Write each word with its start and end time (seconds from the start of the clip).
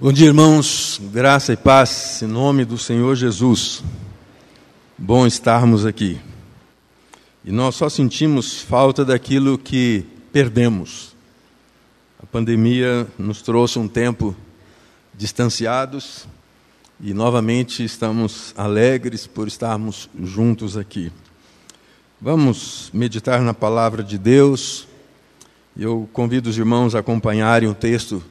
Bom 0.00 0.12
dia, 0.12 0.26
irmãos, 0.26 1.00
graça 1.12 1.52
e 1.52 1.56
paz 1.56 2.22
em 2.22 2.26
nome 2.26 2.64
do 2.64 2.76
Senhor 2.76 3.14
Jesus. 3.14 3.84
Bom 4.98 5.26
estarmos 5.26 5.86
aqui. 5.86 6.18
E 7.44 7.52
nós 7.52 7.76
só 7.76 7.88
sentimos 7.88 8.60
falta 8.60 9.04
daquilo 9.04 9.56
que 9.56 10.04
perdemos. 10.32 11.14
A 12.20 12.26
pandemia 12.26 13.06
nos 13.16 13.42
trouxe 13.42 13.78
um 13.78 13.86
tempo 13.86 14.34
distanciados 15.14 16.26
e 16.98 17.14
novamente 17.14 17.84
estamos 17.84 18.52
alegres 18.56 19.26
por 19.26 19.46
estarmos 19.46 20.08
juntos 20.20 20.76
aqui. 20.76 21.12
Vamos 22.20 22.90
meditar 22.92 23.40
na 23.40 23.54
palavra 23.54 24.02
de 24.02 24.18
Deus. 24.18 24.88
Eu 25.76 26.08
convido 26.12 26.50
os 26.50 26.58
irmãos 26.58 26.94
a 26.96 27.00
acompanharem 27.00 27.68
o 27.68 27.74
texto 27.74 28.22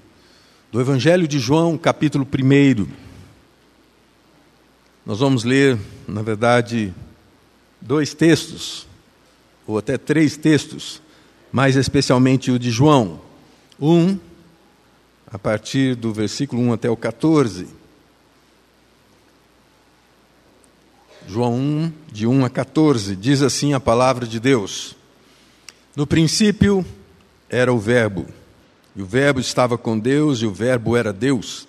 do 0.71 0.79
Evangelho 0.79 1.27
de 1.27 1.37
João, 1.37 1.77
capítulo 1.77 2.25
1. 2.25 2.87
Nós 5.05 5.19
vamos 5.19 5.43
ler, 5.43 5.77
na 6.07 6.21
verdade, 6.21 6.93
dois 7.81 8.13
textos, 8.13 8.87
ou 9.67 9.77
até 9.77 9.97
três 9.97 10.37
textos, 10.37 11.01
mais 11.51 11.75
especialmente 11.75 12.51
o 12.51 12.57
de 12.57 12.71
João. 12.71 13.19
Um, 13.81 14.17
a 15.27 15.37
partir 15.37 15.93
do 15.93 16.13
versículo 16.13 16.61
1 16.61 16.71
até 16.71 16.89
o 16.89 16.95
14. 16.95 17.67
João 21.27 21.53
1, 21.53 21.93
de 22.09 22.25
1 22.25 22.45
a 22.45 22.49
14, 22.49 23.17
diz 23.17 23.41
assim 23.41 23.73
a 23.73 23.79
palavra 23.81 24.25
de 24.25 24.39
Deus: 24.39 24.95
No 25.97 26.07
princípio 26.07 26.85
era 27.49 27.73
o 27.73 27.77
Verbo 27.77 28.25
e 28.95 29.01
o 29.01 29.05
Verbo 29.05 29.39
estava 29.39 29.77
com 29.77 29.97
Deus 29.97 30.41
e 30.41 30.45
o 30.45 30.51
Verbo 30.51 30.95
era 30.95 31.13
Deus. 31.13 31.67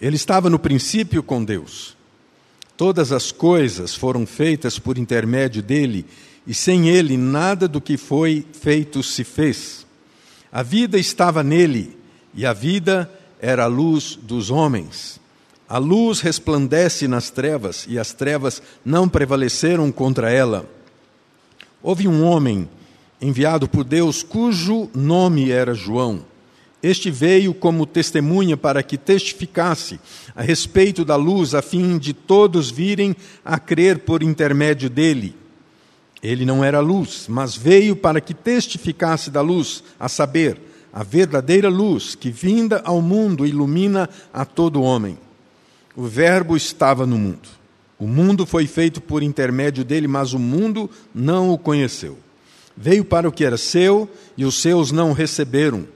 Ele 0.00 0.16
estava 0.16 0.48
no 0.50 0.58
princípio 0.58 1.22
com 1.22 1.44
Deus. 1.44 1.96
Todas 2.76 3.10
as 3.10 3.32
coisas 3.32 3.94
foram 3.94 4.26
feitas 4.26 4.78
por 4.78 4.98
intermédio 4.98 5.62
dele, 5.62 6.04
e 6.46 6.52
sem 6.52 6.88
ele 6.88 7.16
nada 7.16 7.66
do 7.66 7.80
que 7.80 7.96
foi 7.96 8.44
feito 8.52 9.02
se 9.02 9.24
fez. 9.24 9.86
A 10.52 10.62
vida 10.62 10.98
estava 10.98 11.42
nele, 11.42 11.96
e 12.34 12.44
a 12.44 12.52
vida 12.52 13.10
era 13.40 13.64
a 13.64 13.66
luz 13.66 14.18
dos 14.22 14.50
homens. 14.50 15.18
A 15.68 15.78
luz 15.78 16.20
resplandece 16.20 17.08
nas 17.08 17.30
trevas, 17.30 17.86
e 17.88 17.98
as 17.98 18.12
trevas 18.12 18.62
não 18.84 19.08
prevaleceram 19.08 19.90
contra 19.90 20.30
ela. 20.30 20.68
Houve 21.82 22.06
um 22.06 22.22
homem 22.22 22.68
enviado 23.20 23.66
por 23.66 23.84
Deus 23.84 24.22
cujo 24.22 24.90
nome 24.94 25.50
era 25.50 25.74
João. 25.74 26.24
Este 26.86 27.10
veio 27.10 27.52
como 27.52 27.84
testemunha 27.84 28.56
para 28.56 28.80
que 28.80 28.96
testificasse 28.96 29.98
a 30.36 30.40
respeito 30.40 31.04
da 31.04 31.16
luz, 31.16 31.52
a 31.52 31.60
fim 31.60 31.98
de 31.98 32.12
todos 32.12 32.70
virem 32.70 33.16
a 33.44 33.58
crer 33.58 33.98
por 33.98 34.22
intermédio 34.22 34.88
dele. 34.88 35.34
Ele 36.22 36.44
não 36.44 36.62
era 36.62 36.78
luz, 36.78 37.26
mas 37.28 37.56
veio 37.56 37.96
para 37.96 38.20
que 38.20 38.32
testificasse 38.32 39.32
da 39.32 39.40
luz, 39.40 39.82
a 39.98 40.08
saber, 40.08 40.60
a 40.92 41.02
verdadeira 41.02 41.68
luz 41.68 42.14
que, 42.14 42.30
vinda 42.30 42.80
ao 42.84 43.02
mundo, 43.02 43.44
ilumina 43.44 44.08
a 44.32 44.44
todo 44.44 44.80
homem. 44.80 45.18
O 45.96 46.04
Verbo 46.04 46.56
estava 46.56 47.04
no 47.04 47.18
mundo. 47.18 47.48
O 47.98 48.06
mundo 48.06 48.46
foi 48.46 48.68
feito 48.68 49.00
por 49.00 49.24
intermédio 49.24 49.84
dele, 49.84 50.06
mas 50.06 50.32
o 50.34 50.38
mundo 50.38 50.88
não 51.12 51.50
o 51.50 51.58
conheceu. 51.58 52.16
Veio 52.76 53.04
para 53.04 53.28
o 53.28 53.32
que 53.32 53.44
era 53.44 53.56
seu 53.56 54.08
e 54.36 54.44
os 54.44 54.62
seus 54.62 54.92
não 54.92 55.12
receberam 55.12 55.95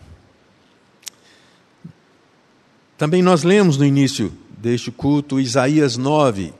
Também 3.01 3.23
nós 3.23 3.41
lemos 3.41 3.77
no 3.77 3.83
início 3.83 4.31
deste 4.59 4.91
culto 4.91 5.39
Isaías 5.39 5.97
9, 5.97 6.53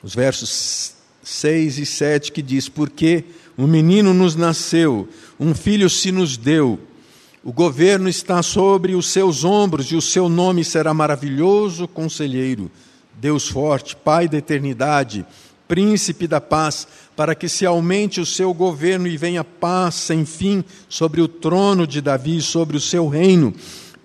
os 0.00 0.14
versos 0.14 0.94
6 1.24 1.78
e 1.78 1.84
7, 1.84 2.30
que 2.30 2.40
diz: 2.40 2.68
Porque 2.68 3.24
um 3.58 3.66
menino 3.66 4.14
nos 4.14 4.36
nasceu, 4.36 5.08
um 5.40 5.56
filho 5.56 5.90
se 5.90 6.12
nos 6.12 6.36
deu, 6.36 6.78
o 7.42 7.52
governo 7.52 8.08
está 8.08 8.44
sobre 8.44 8.94
os 8.94 9.08
seus 9.08 9.42
ombros, 9.42 9.90
e 9.90 9.96
o 9.96 10.00
seu 10.00 10.28
nome 10.28 10.62
será 10.62 10.94
maravilhoso 10.94 11.88
conselheiro, 11.88 12.70
Deus 13.20 13.48
forte, 13.48 13.96
Pai 13.96 14.28
da 14.28 14.38
eternidade, 14.38 15.26
príncipe 15.66 16.28
da 16.28 16.40
paz, 16.40 16.86
para 17.16 17.34
que 17.34 17.48
se 17.48 17.66
aumente 17.66 18.20
o 18.20 18.26
seu 18.26 18.54
governo 18.54 19.08
e 19.08 19.16
venha 19.16 19.42
paz 19.42 19.96
sem 19.96 20.24
fim 20.24 20.62
sobre 20.88 21.20
o 21.20 21.26
trono 21.26 21.88
de 21.88 22.00
Davi, 22.00 22.40
sobre 22.40 22.76
o 22.76 22.80
seu 22.80 23.08
reino 23.08 23.52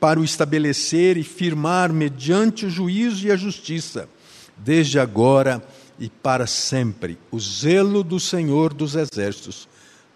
para 0.02 0.20
o 0.20 0.24
estabelecer 0.24 1.16
e 1.16 1.24
firmar 1.24 1.94
mediante 1.94 2.66
o 2.66 2.70
juízo 2.72 3.28
e 3.28 3.32
a 3.32 3.36
justiça, 3.36 4.10
desde 4.58 5.00
agora 5.00 5.64
e 6.00 6.10
para 6.10 6.48
sempre. 6.48 7.20
O 7.30 7.40
zelo 7.40 8.04
do 8.04 8.20
Senhor 8.20 8.74
dos 8.74 8.96
Exércitos 8.96 9.70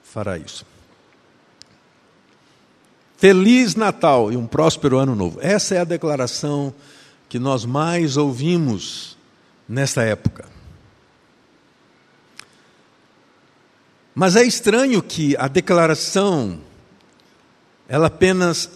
fará 0.04 0.40
isso. 0.40 0.66
Feliz 3.16 3.76
Natal 3.76 4.32
e 4.32 4.36
um 4.36 4.48
próspero 4.48 4.98
Ano 4.98 5.16
Novo. 5.16 5.38
Essa 5.40 5.76
é 5.76 5.80
a 5.80 5.86
declaração 5.86 6.74
que 7.30 7.38
nós 7.38 7.64
mais 7.64 8.18
ouvimos 8.18 9.16
nesta 9.70 10.02
época. 10.02 10.46
Mas 14.16 14.36
é 14.36 14.44
estranho 14.44 15.04
que 15.04 15.38
a 15.38 15.48
declaração 15.48 16.60
ela 17.88 18.08
apenas 18.08 18.70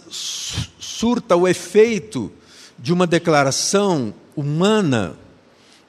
surta 1.00 1.34
o 1.34 1.48
efeito 1.48 2.30
de 2.78 2.92
uma 2.92 3.06
declaração 3.06 4.12
humana 4.36 5.16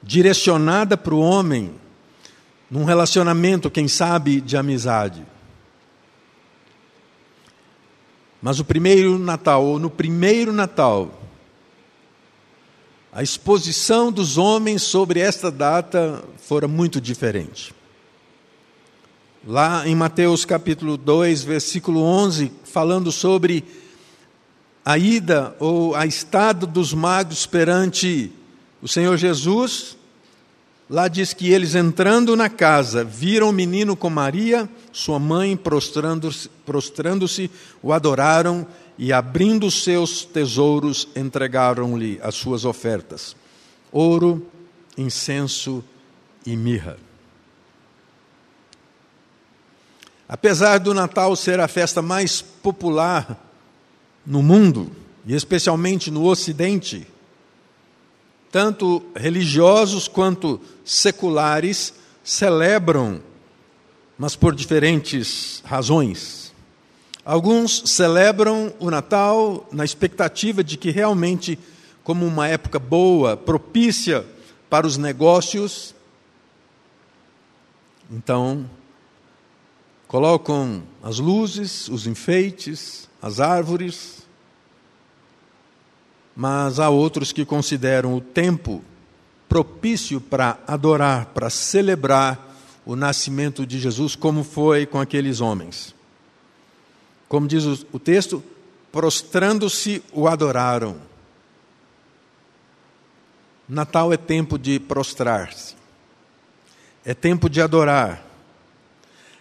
direcionada 0.02 0.96
para 0.96 1.14
o 1.14 1.20
homem 1.20 1.74
num 2.70 2.84
relacionamento, 2.84 3.70
quem 3.70 3.86
sabe, 3.88 4.40
de 4.40 4.56
amizade. 4.56 5.22
Mas 8.40 8.58
o 8.58 8.64
primeiro 8.64 9.18
Natal, 9.18 9.62
ou 9.66 9.78
no 9.78 9.90
primeiro 9.90 10.50
Natal, 10.50 11.20
a 13.12 13.22
exposição 13.22 14.10
dos 14.10 14.38
homens 14.38 14.80
sobre 14.80 15.20
esta 15.20 15.50
data 15.50 16.24
fora 16.38 16.66
muito 16.66 16.98
diferente. 17.02 17.74
Lá 19.46 19.86
em 19.86 19.94
Mateus 19.94 20.46
capítulo 20.46 20.96
2, 20.96 21.44
versículo 21.44 22.00
11, 22.02 22.50
falando 22.64 23.12
sobre 23.12 23.82
a 24.84 24.98
ida 24.98 25.54
ou 25.60 25.94
a 25.94 26.06
estada 26.06 26.66
dos 26.66 26.92
magos 26.92 27.46
perante 27.46 28.32
o 28.80 28.88
Senhor 28.88 29.16
Jesus, 29.16 29.96
lá 30.90 31.06
diz 31.06 31.32
que 31.32 31.52
eles 31.52 31.76
entrando 31.76 32.34
na 32.34 32.50
casa, 32.50 33.04
viram 33.04 33.50
o 33.50 33.52
menino 33.52 33.94
com 33.94 34.10
Maria, 34.10 34.68
sua 34.92 35.20
mãe, 35.20 35.56
prostrando-se, 35.56 36.48
prostrando 36.66 37.26
o 37.80 37.92
adoraram 37.92 38.66
e 38.98 39.12
abrindo 39.12 39.70
seus 39.70 40.24
tesouros, 40.24 41.08
entregaram-lhe 41.14 42.18
as 42.22 42.34
suas 42.34 42.64
ofertas: 42.64 43.36
ouro, 43.92 44.44
incenso 44.98 45.82
e 46.44 46.56
mirra. 46.56 46.96
Apesar 50.28 50.78
do 50.78 50.92
Natal 50.92 51.36
ser 51.36 51.60
a 51.60 51.68
festa 51.68 52.02
mais 52.02 52.42
popular 52.42 53.51
no 54.24 54.42
mundo, 54.42 54.90
e 55.26 55.34
especialmente 55.34 56.10
no 56.10 56.24
Ocidente, 56.24 57.06
tanto 58.50 59.02
religiosos 59.16 60.08
quanto 60.08 60.60
seculares 60.84 61.94
celebram, 62.22 63.20
mas 64.18 64.36
por 64.36 64.54
diferentes 64.54 65.62
razões. 65.64 66.52
Alguns 67.24 67.82
celebram 67.86 68.74
o 68.78 68.90
Natal 68.90 69.66
na 69.72 69.84
expectativa 69.84 70.62
de 70.62 70.76
que 70.76 70.90
realmente, 70.90 71.58
como 72.02 72.26
uma 72.26 72.48
época 72.48 72.78
boa, 72.78 73.36
propícia 73.36 74.26
para 74.68 74.86
os 74.86 74.96
negócios, 74.96 75.94
então 78.10 78.68
colocam 80.06 80.82
as 81.02 81.18
luzes, 81.18 81.88
os 81.88 82.06
enfeites, 82.06 83.08
as 83.22 83.38
árvores. 83.38 84.20
mas 86.34 86.80
há 86.80 86.88
outros 86.88 87.30
que 87.30 87.44
consideram 87.44 88.14
o 88.16 88.20
tempo 88.20 88.82
propício 89.48 90.18
para 90.18 90.58
adorar, 90.66 91.26
para 91.26 91.50
celebrar 91.50 92.56
o 92.86 92.96
nascimento 92.96 93.66
de 93.66 93.78
Jesus, 93.78 94.16
como 94.16 94.42
foi 94.42 94.86
com 94.86 94.98
aqueles 94.98 95.42
homens. 95.42 95.94
Como 97.28 97.46
diz 97.46 97.64
o 97.92 97.98
texto, 97.98 98.42
prostrando-se 98.90 100.02
o 100.10 100.26
adoraram. 100.26 100.96
Natal 103.68 104.10
é 104.10 104.16
tempo 104.16 104.58
de 104.58 104.80
prostrar-se, 104.80 105.76
é 107.04 107.12
tempo 107.12 107.48
de 107.48 107.60
adorar, 107.60 108.24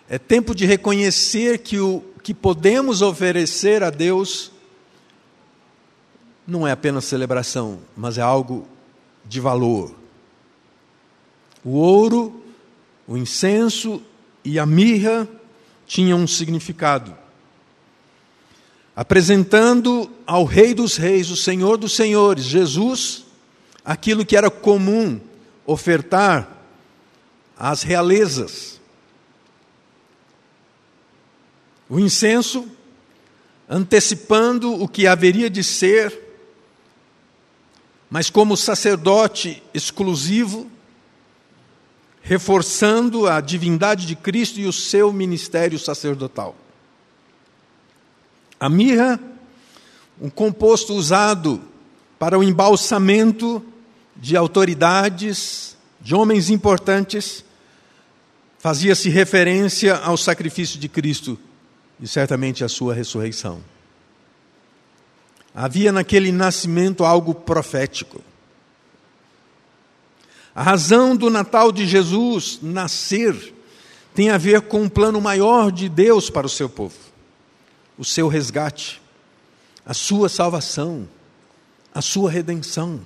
é 0.10 0.20
tempo 0.20 0.54
de 0.54 0.66
reconhecer 0.66 1.60
que 1.60 1.80
o 1.80 2.04
que 2.24 2.34
podemos 2.34 3.02
oferecer 3.02 3.84
a 3.84 3.90
Deus 3.90 4.52
não 6.46 6.68
é 6.68 6.72
apenas 6.72 7.06
celebração, 7.06 7.80
mas 7.96 8.18
é 8.18 8.22
algo 8.22 8.68
de 9.26 9.40
valor. 9.40 9.96
O 11.64 11.72
ouro, 11.72 12.44
o 13.08 13.16
incenso 13.16 14.02
e 14.44 14.60
a 14.60 14.66
mirra 14.66 15.28
tinham 15.86 16.20
um 16.20 16.28
significado. 16.28 17.16
Apresentando 18.96 20.12
ao 20.26 20.44
Rei 20.44 20.74
dos 20.74 20.98
Reis, 20.98 21.30
o 21.30 21.38
Senhor 21.38 21.78
dos 21.78 21.96
Senhores, 21.96 22.44
Jesus, 22.44 23.26
aquilo 23.86 24.26
que 24.26 24.36
era 24.36 24.50
comum 24.50 25.20
ofertar 25.66 26.58
às 27.58 27.84
realezas. 27.84 28.81
O 31.92 32.00
incenso, 32.00 32.66
antecipando 33.68 34.82
o 34.82 34.88
que 34.88 35.08
haveria 35.08 35.50
de 35.50 35.62
ser, 35.62 36.18
mas 38.10 38.30
como 38.30 38.56
sacerdote 38.56 39.62
exclusivo, 39.74 40.72
reforçando 42.22 43.28
a 43.28 43.42
divindade 43.42 44.06
de 44.06 44.16
Cristo 44.16 44.58
e 44.58 44.66
o 44.66 44.72
seu 44.72 45.12
ministério 45.12 45.78
sacerdotal. 45.78 46.56
A 48.58 48.70
mirra, 48.70 49.20
um 50.22 50.30
composto 50.30 50.94
usado 50.94 51.62
para 52.18 52.40
o 52.40 52.44
embalsamento 52.44 53.62
de 54.16 54.38
autoridades, 54.38 55.76
de 56.00 56.16
homens 56.16 56.50
importantes, 56.50 57.44
fazia-se 58.60 59.10
referência 59.10 59.98
ao 59.98 60.16
sacrifício 60.16 60.80
de 60.80 60.88
Cristo 60.88 61.38
e 62.02 62.08
certamente 62.08 62.64
à 62.64 62.70
sua 62.70 62.94
ressurreição. 62.94 63.62
Havia 65.54 65.92
naquele 65.92 66.32
nascimento 66.32 67.06
algo 67.06 67.36
profético. 67.36 68.22
A 70.56 70.64
razão 70.64 71.16
do 71.16 71.30
Natal 71.30 71.72
de 71.72 71.86
Jesus 71.86 72.60
nascer 72.62 73.54
tem 74.14 74.30
a 74.30 74.38
ver 74.38 74.62
com 74.62 74.82
um 74.82 74.90
plano 74.90 75.22
maior 75.22 75.72
de 75.72 75.88
Deus 75.88 76.30
para 76.30 76.48
o 76.48 76.50
seu 76.50 76.68
povo, 76.68 76.98
o 77.98 78.04
seu 78.04 78.28
resgate, 78.28 79.02
a 79.86 79.94
sua 79.94 80.28
salvação, 80.28 81.08
a 81.94 82.02
sua 82.02 82.30
redenção. 82.30 83.00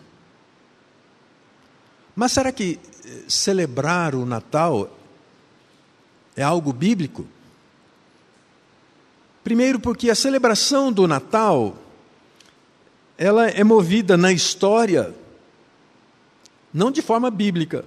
Mas 2.16 2.32
será 2.32 2.52
que 2.52 2.80
eh, 3.06 3.24
celebrar 3.28 4.16
o 4.16 4.26
Natal 4.26 4.98
é 6.36 6.42
algo 6.42 6.72
bíblico? 6.72 7.28
Primeiro, 9.46 9.80
porque 9.80 10.10
a 10.10 10.16
celebração 10.16 10.92
do 10.92 11.08
Natal 11.08 11.78
ela 13.16 13.48
é 13.48 13.64
movida 13.64 14.18
na 14.18 14.32
história 14.34 15.14
não 16.74 16.90
de 16.90 17.00
forma 17.02 17.30
bíblica. 17.30 17.86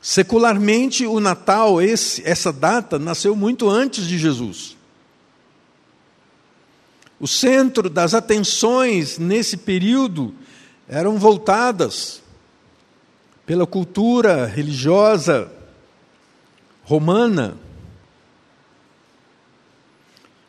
Secularmente, 0.00 1.06
o 1.06 1.20
Natal, 1.20 1.80
esse, 1.80 2.28
essa 2.28 2.52
data, 2.52 2.98
nasceu 2.98 3.36
muito 3.36 3.70
antes 3.70 4.04
de 4.04 4.18
Jesus. 4.18 4.76
O 7.20 7.28
centro 7.28 7.88
das 7.88 8.14
atenções 8.14 9.16
nesse 9.16 9.56
período 9.56 10.34
eram 10.88 11.20
voltadas 11.20 12.20
pela 13.46 13.64
cultura 13.64 14.44
religiosa 14.44 15.50
romana. 16.82 17.56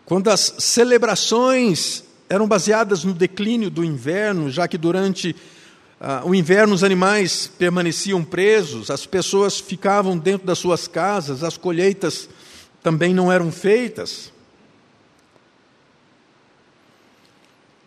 Quando 0.05 0.29
as 0.29 0.55
celebrações 0.59 2.03
eram 2.29 2.47
baseadas 2.47 3.03
no 3.03 3.13
declínio 3.13 3.69
do 3.69 3.83
inverno, 3.83 4.49
já 4.49 4.67
que 4.67 4.77
durante 4.77 5.35
uh, 6.01 6.27
o 6.27 6.35
inverno 6.35 6.73
os 6.73 6.83
animais 6.83 7.47
permaneciam 7.47 8.23
presos, 8.23 8.89
as 8.89 9.05
pessoas 9.05 9.59
ficavam 9.59 10.17
dentro 10.17 10.45
das 10.45 10.59
suas 10.59 10.87
casas, 10.87 11.43
as 11.43 11.57
colheitas 11.57 12.27
também 12.81 13.13
não 13.13 13.31
eram 13.31 13.51
feitas. 13.51 14.31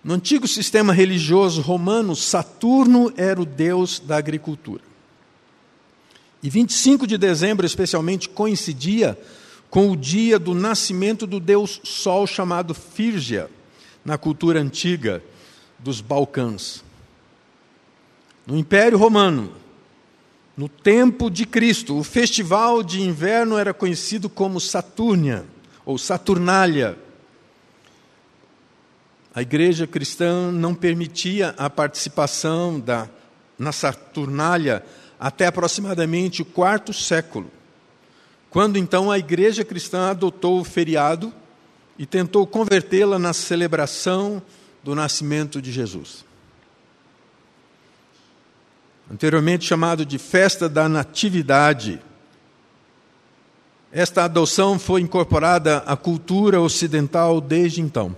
No 0.02 0.14
antigo 0.14 0.46
sistema 0.46 0.92
religioso 0.92 1.60
romano, 1.60 2.14
Saturno 2.16 3.12
era 3.16 3.40
o 3.42 3.44
deus 3.44 3.98
da 3.98 4.16
agricultura. 4.16 4.82
E 6.42 6.48
25 6.48 7.06
de 7.06 7.18
dezembro, 7.18 7.66
especialmente, 7.66 8.28
coincidia 8.28 9.18
com 9.70 9.90
o 9.90 9.96
dia 9.96 10.38
do 10.38 10.54
nascimento 10.54 11.26
do 11.26 11.40
deus 11.40 11.80
Sol 11.84 12.26
chamado 12.26 12.74
Fírgia, 12.74 13.50
na 14.04 14.16
cultura 14.16 14.60
antiga 14.60 15.22
dos 15.78 16.00
Balcãs. 16.00 16.84
No 18.46 18.56
Império 18.56 18.96
Romano, 18.96 19.52
no 20.56 20.68
tempo 20.68 21.28
de 21.28 21.44
Cristo, 21.44 21.98
o 21.98 22.04
festival 22.04 22.82
de 22.82 23.02
inverno 23.02 23.58
era 23.58 23.74
conhecido 23.74 24.30
como 24.30 24.60
Saturnia 24.60 25.44
ou 25.84 25.98
Saturnália. 25.98 26.96
A 29.34 29.42
igreja 29.42 29.86
cristã 29.86 30.50
não 30.50 30.74
permitia 30.74 31.54
a 31.58 31.68
participação 31.68 32.80
da, 32.80 33.08
na 33.58 33.72
Saturnália 33.72 34.82
até 35.18 35.46
aproximadamente 35.46 36.42
o 36.42 36.44
quarto 36.44 36.92
século, 36.92 37.50
quando 38.56 38.78
então 38.78 39.10
a 39.10 39.18
igreja 39.18 39.62
cristã 39.66 40.08
adotou 40.08 40.58
o 40.58 40.64
feriado 40.64 41.30
e 41.98 42.06
tentou 42.06 42.46
convertê-la 42.46 43.18
na 43.18 43.34
celebração 43.34 44.42
do 44.82 44.94
nascimento 44.94 45.60
de 45.60 45.70
Jesus. 45.70 46.24
Anteriormente 49.12 49.66
chamado 49.66 50.06
de 50.06 50.16
Festa 50.16 50.70
da 50.70 50.88
Natividade. 50.88 52.00
Esta 53.92 54.24
adoção 54.24 54.78
foi 54.78 55.02
incorporada 55.02 55.84
à 55.86 55.94
cultura 55.94 56.58
ocidental 56.58 57.42
desde 57.42 57.82
então. 57.82 58.16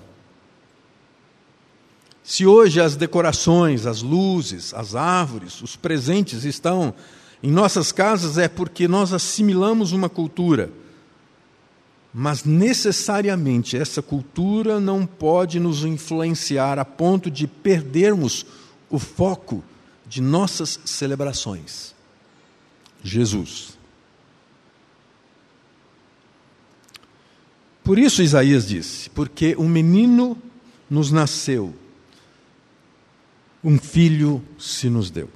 Se 2.23 2.47
hoje 2.47 2.81
as 2.81 2.95
decorações, 2.95 3.87
as 3.87 4.03
luzes, 4.03 4.73
as 4.73 4.95
árvores, 4.95 5.61
os 5.61 5.75
presentes 5.75 6.45
estão 6.45 6.95
em 7.43 7.51
nossas 7.51 7.93
casas, 7.93 8.39
é 8.39 8.49
porque 8.49 8.89
nós 8.89 9.13
assimilamos 9.13 9.93
uma 9.93 10.09
cultura 10.09 10.71
mas 12.13 12.43
necessariamente 12.45 13.77
essa 13.77 14.01
cultura 14.01 14.81
não 14.81 15.07
pode 15.07 15.61
nos 15.61 15.85
influenciar 15.85 16.79
a 16.79 16.85
ponto 16.85 17.31
de 17.31 17.47
perdermos 17.47 18.47
o 18.89 18.99
foco 18.99 19.63
de 20.07 20.23
nossas 20.23 20.81
celebrações. 20.85 21.95
Jesus. 23.03 23.79
Por 27.85 27.99
isso 27.99 28.23
Isaías 28.23 28.67
disse: 28.67 29.11
Porque 29.11 29.55
um 29.57 29.69
menino 29.69 30.37
nos 30.89 31.13
nasceu, 31.13 31.75
um 33.63 33.79
filho 33.79 34.43
se 34.59 34.89
nos 34.89 35.11
deu. 35.11 35.31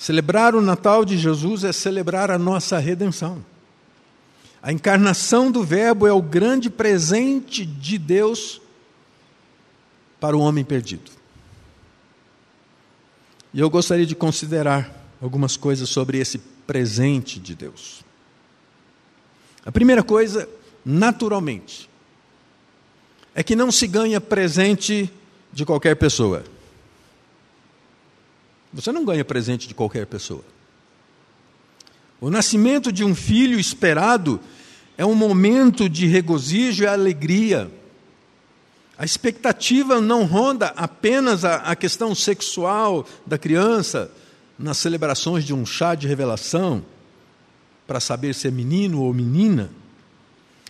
Celebrar 0.00 0.54
o 0.54 0.62
Natal 0.62 1.04
de 1.04 1.18
Jesus 1.18 1.62
é 1.62 1.74
celebrar 1.74 2.30
a 2.30 2.38
nossa 2.38 2.78
redenção. 2.78 3.44
A 4.62 4.72
encarnação 4.72 5.52
do 5.52 5.62
Verbo 5.62 6.06
é 6.06 6.12
o 6.12 6.22
grande 6.22 6.70
presente 6.70 7.66
de 7.66 7.98
Deus 7.98 8.62
para 10.18 10.34
o 10.34 10.40
homem 10.40 10.64
perdido. 10.64 11.10
E 13.52 13.60
eu 13.60 13.68
gostaria 13.68 14.06
de 14.06 14.14
considerar 14.14 14.90
algumas 15.20 15.54
coisas 15.58 15.90
sobre 15.90 16.16
esse 16.16 16.38
presente 16.66 17.38
de 17.38 17.54
Deus. 17.54 18.02
A 19.66 19.70
primeira 19.70 20.02
coisa, 20.02 20.48
naturalmente, 20.82 21.90
é 23.34 23.42
que 23.42 23.54
não 23.54 23.70
se 23.70 23.86
ganha 23.86 24.18
presente 24.18 25.12
de 25.52 25.66
qualquer 25.66 25.94
pessoa. 25.96 26.42
Você 28.72 28.92
não 28.92 29.04
ganha 29.04 29.24
presente 29.24 29.66
de 29.66 29.74
qualquer 29.74 30.06
pessoa. 30.06 30.44
O 32.20 32.30
nascimento 32.30 32.92
de 32.92 33.02
um 33.04 33.14
filho 33.14 33.58
esperado 33.58 34.38
é 34.96 35.04
um 35.04 35.14
momento 35.14 35.88
de 35.88 36.06
regozijo 36.06 36.84
e 36.84 36.86
alegria. 36.86 37.70
A 38.98 39.04
expectativa 39.04 40.00
não 40.00 40.24
ronda 40.24 40.74
apenas 40.76 41.44
a, 41.44 41.56
a 41.56 41.74
questão 41.74 42.14
sexual 42.14 43.06
da 43.26 43.38
criança 43.38 44.12
nas 44.58 44.76
celebrações 44.76 45.44
de 45.44 45.54
um 45.54 45.64
chá 45.64 45.94
de 45.94 46.06
revelação, 46.06 46.84
para 47.86 47.98
saber 47.98 48.34
se 48.34 48.46
é 48.46 48.50
menino 48.50 49.00
ou 49.00 49.12
menina, 49.14 49.70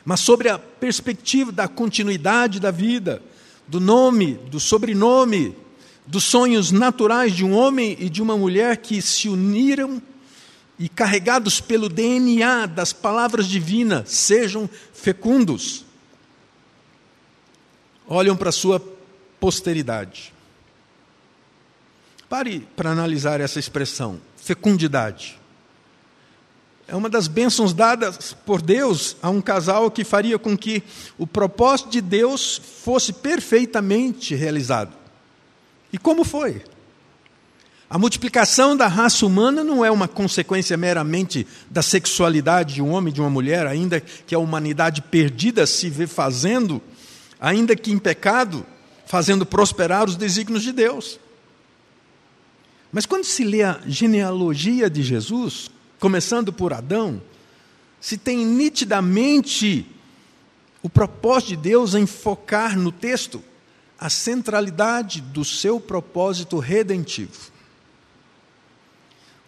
mas 0.04 0.20
sobre 0.20 0.48
a 0.48 0.58
perspectiva 0.58 1.50
da 1.50 1.66
continuidade 1.66 2.60
da 2.60 2.70
vida, 2.70 3.20
do 3.66 3.80
nome, 3.80 4.34
do 4.50 4.60
sobrenome, 4.60 5.54
dos 6.10 6.24
sonhos 6.24 6.72
naturais 6.72 7.34
de 7.34 7.44
um 7.44 7.52
homem 7.54 7.96
e 8.00 8.10
de 8.10 8.20
uma 8.20 8.36
mulher 8.36 8.78
que 8.78 9.00
se 9.00 9.28
uniram 9.28 10.02
e, 10.76 10.88
carregados 10.88 11.60
pelo 11.60 11.88
DNA 11.88 12.66
das 12.66 12.92
palavras 12.92 13.46
divinas, 13.46 14.10
sejam 14.10 14.68
fecundos. 14.92 15.84
Olham 18.08 18.36
para 18.36 18.48
a 18.48 18.52
sua 18.52 18.80
posteridade. 19.38 20.32
Pare 22.28 22.66
para 22.74 22.90
analisar 22.90 23.40
essa 23.40 23.60
expressão, 23.60 24.20
fecundidade. 24.36 25.38
É 26.88 26.96
uma 26.96 27.08
das 27.08 27.28
bênçãos 27.28 27.72
dadas 27.72 28.32
por 28.44 28.60
Deus 28.60 29.16
a 29.22 29.30
um 29.30 29.40
casal 29.40 29.88
que 29.92 30.02
faria 30.02 30.40
com 30.40 30.58
que 30.58 30.82
o 31.16 31.24
propósito 31.24 31.90
de 31.90 32.00
Deus 32.00 32.60
fosse 32.82 33.12
perfeitamente 33.12 34.34
realizado. 34.34 34.99
E 35.92 35.98
como 35.98 36.24
foi? 36.24 36.62
A 37.88 37.98
multiplicação 37.98 38.76
da 38.76 38.86
raça 38.86 39.26
humana 39.26 39.64
não 39.64 39.84
é 39.84 39.90
uma 39.90 40.06
consequência 40.06 40.76
meramente 40.76 41.44
da 41.68 41.82
sexualidade 41.82 42.74
de 42.74 42.82
um 42.82 42.92
homem 42.92 43.10
e 43.10 43.14
de 43.14 43.20
uma 43.20 43.28
mulher, 43.28 43.66
ainda 43.66 44.00
que 44.00 44.32
a 44.32 44.38
humanidade 44.38 45.02
perdida 45.02 45.66
se 45.66 45.90
vê 45.90 46.06
fazendo, 46.06 46.80
ainda 47.40 47.74
que 47.74 47.90
em 47.90 47.98
pecado, 47.98 48.64
fazendo 49.06 49.44
prosperar 49.44 50.08
os 50.08 50.14
desígnios 50.14 50.62
de 50.62 50.70
Deus. 50.70 51.18
Mas 52.92 53.06
quando 53.06 53.24
se 53.24 53.42
lê 53.42 53.64
a 53.64 53.80
genealogia 53.84 54.88
de 54.88 55.02
Jesus, 55.02 55.68
começando 55.98 56.52
por 56.52 56.72
Adão, 56.72 57.20
se 58.00 58.16
tem 58.16 58.46
nitidamente 58.46 59.84
o 60.80 60.88
propósito 60.88 61.48
de 61.48 61.56
Deus 61.56 61.94
em 61.94 62.06
focar 62.06 62.78
no 62.78 62.92
texto 62.92 63.42
a 64.00 64.08
centralidade 64.08 65.20
do 65.20 65.44
seu 65.44 65.78
propósito 65.78 66.58
redentivo. 66.58 67.52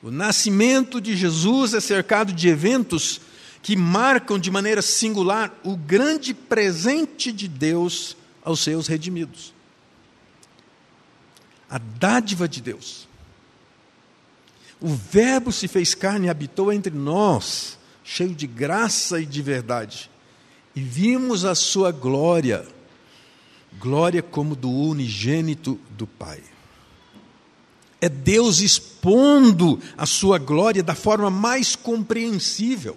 O 0.02 0.10
nascimento 0.10 1.00
de 1.00 1.16
Jesus 1.16 1.72
é 1.72 1.80
cercado 1.80 2.34
de 2.34 2.48
eventos 2.48 3.22
que 3.62 3.74
marcam 3.74 4.38
de 4.38 4.50
maneira 4.50 4.82
singular 4.82 5.58
o 5.64 5.74
grande 5.74 6.34
presente 6.34 7.32
de 7.32 7.48
Deus 7.48 8.14
aos 8.44 8.60
seus 8.60 8.88
redimidos. 8.88 9.54
A 11.70 11.78
dádiva 11.78 12.46
de 12.46 12.60
Deus. 12.60 13.08
O 14.78 14.88
Verbo 14.88 15.50
se 15.50 15.66
fez 15.66 15.94
carne 15.94 16.26
e 16.26 16.30
habitou 16.30 16.70
entre 16.70 16.92
nós, 16.92 17.78
cheio 18.04 18.34
de 18.34 18.46
graça 18.46 19.18
e 19.18 19.24
de 19.24 19.40
verdade, 19.40 20.10
e 20.74 20.82
vimos 20.82 21.46
a 21.46 21.54
sua 21.54 21.90
glória 21.90 22.66
glória 23.78 24.22
como 24.22 24.54
do 24.54 24.70
unigênito 24.70 25.78
do 25.90 26.06
Pai. 26.06 26.40
É 28.00 28.08
Deus 28.08 28.60
expondo 28.60 29.80
a 29.96 30.06
sua 30.06 30.38
glória 30.38 30.82
da 30.82 30.94
forma 30.94 31.30
mais 31.30 31.76
compreensível. 31.76 32.96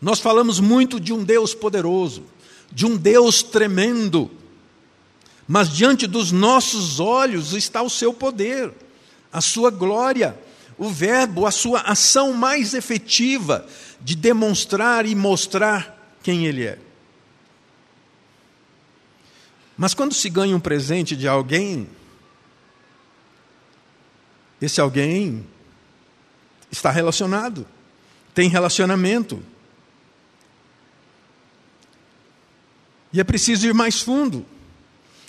Nós 0.00 0.20
falamos 0.20 0.60
muito 0.60 1.00
de 1.00 1.12
um 1.12 1.24
Deus 1.24 1.54
poderoso, 1.54 2.24
de 2.70 2.86
um 2.86 2.96
Deus 2.96 3.42
tremendo, 3.42 4.30
mas 5.46 5.68
diante 5.68 6.06
dos 6.06 6.32
nossos 6.32 7.00
olhos 7.00 7.54
está 7.54 7.82
o 7.82 7.90
seu 7.90 8.14
poder, 8.14 8.72
a 9.32 9.40
sua 9.40 9.70
glória, 9.70 10.38
o 10.78 10.88
Verbo, 10.88 11.46
a 11.46 11.50
sua 11.50 11.80
ação 11.80 12.32
mais 12.32 12.74
efetiva 12.74 13.66
de 14.00 14.16
demonstrar 14.16 15.06
e 15.06 15.14
mostrar 15.14 16.16
quem 16.22 16.46
Ele 16.46 16.64
é. 16.64 16.78
Mas 19.82 19.94
quando 19.94 20.14
se 20.14 20.30
ganha 20.30 20.54
um 20.54 20.60
presente 20.60 21.16
de 21.16 21.26
alguém, 21.26 21.88
esse 24.60 24.80
alguém 24.80 25.44
está 26.70 26.88
relacionado, 26.88 27.66
tem 28.32 28.48
relacionamento. 28.48 29.42
E 33.12 33.18
é 33.18 33.24
preciso 33.24 33.66
ir 33.66 33.74
mais 33.74 34.00
fundo. 34.00 34.46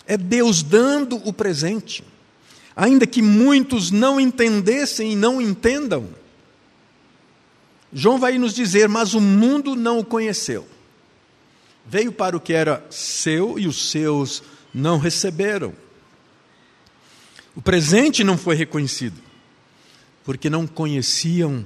É 0.06 0.16
Deus 0.16 0.62
dando 0.62 1.16
o 1.28 1.34
presente, 1.34 2.04
ainda 2.76 3.08
que 3.08 3.24
muitos 3.24 3.90
não 3.90 4.20
entendessem 4.20 5.14
e 5.14 5.16
não 5.16 5.42
entendam. 5.42 6.08
João 7.92 8.20
vai 8.20 8.38
nos 8.38 8.54
dizer: 8.54 8.88
Mas 8.88 9.16
o 9.16 9.20
mundo 9.20 9.76
não 9.76 9.98
o 9.98 10.06
conheceu. 10.06 10.68
Veio 11.86 12.12
para 12.12 12.36
o 12.38 12.40
que 12.40 12.54
era 12.54 12.86
seu 12.90 13.60
e 13.60 13.68
os 13.68 13.90
seus 13.90 14.42
não 14.74 14.98
receberam. 14.98 15.74
O 17.56 17.62
presente 17.62 18.24
não 18.24 18.38
foi 18.38 18.56
reconhecido, 18.56 19.22
porque 20.24 20.50
não 20.50 20.66
conheciam 20.66 21.66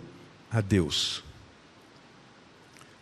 a 0.52 0.60
Deus. 0.60 1.24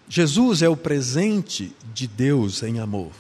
Jesus 0.07 0.61
é 0.61 0.69
o 0.69 0.77
presente 0.77 1.75
de 1.93 2.07
Deus 2.07 2.61
em 2.61 2.79
amor. 2.79 3.11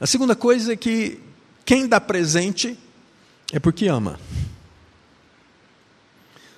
A 0.00 0.06
segunda 0.06 0.34
coisa 0.34 0.72
é 0.72 0.76
que 0.76 1.20
quem 1.64 1.86
dá 1.86 2.00
presente 2.00 2.78
é 3.52 3.58
porque 3.58 3.88
ama. 3.88 4.18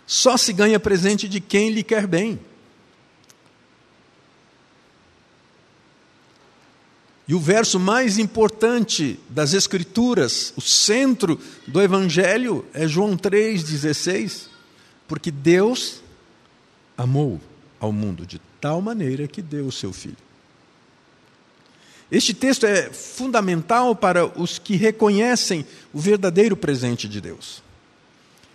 Só 0.07 0.37
se 0.37 0.53
ganha 0.53 0.81
presente 0.81 1.29
de 1.29 1.41
quem 1.41 1.71
lhe 1.71 1.83
quer 1.83 2.07
bem. 2.07 2.38
E 7.29 7.35
o 7.35 7.39
verso 7.39 7.79
mais 7.79 8.17
importante 8.17 9.21
das 9.29 9.53
Escrituras, 9.53 10.55
o 10.57 10.63
centro 10.63 11.39
do 11.67 11.83
Evangelho, 11.83 12.65
é 12.73 12.89
João 12.89 13.19
3,16, 13.19 14.47
porque 15.07 15.31
Deus 15.31 16.01
amou 16.97 17.39
ao 17.79 17.93
mundo 17.93 18.25
de 18.25 18.41
tal 18.59 18.81
maneira 18.81 19.29
que 19.29 19.43
deu 19.43 19.67
o 19.67 19.73
seu 19.73 19.93
Filho. 19.93 20.17
Este 22.11 22.33
texto 22.33 22.65
é 22.65 22.91
fundamental 22.91 23.95
para 23.95 24.25
os 24.41 24.59
que 24.59 24.75
reconhecem 24.77 25.67
o 25.93 26.01
verdadeiro 26.01 26.57
presente 26.57 27.07
de 27.07 27.21
Deus. 27.21 27.63